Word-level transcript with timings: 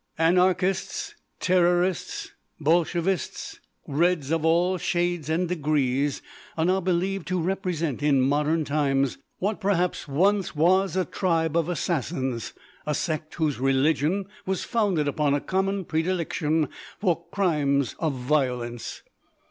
_"_Anarchists, 0.35 1.13
terrorists, 1.39 2.31
Bolshevists, 2.59 3.59
Reds 3.87 4.31
of 4.31 4.43
all 4.43 4.79
shades 4.79 5.29
and 5.29 5.47
degrees, 5.47 6.23
are 6.57 6.65
now 6.65 6.79
believed 6.81 7.27
to 7.27 7.39
represent 7.39 8.01
in 8.01 8.19
modern 8.19 8.65
times 8.65 9.19
what 9.37 9.61
perhaps 9.61 10.07
once 10.07 10.55
was 10.55 10.95
a 10.95 11.05
tribe 11.05 11.55
of 11.55 11.69
Assassins—a 11.69 12.95
sect 12.95 13.35
whose 13.35 13.59
religion 13.59 14.25
was 14.43 14.63
founded 14.63 15.07
upon 15.07 15.35
a 15.35 15.39
common 15.39 15.85
predilection 15.85 16.69
for 16.99 17.23
crimes 17.29 17.95
of 17.99 18.13
violence. 18.15 19.03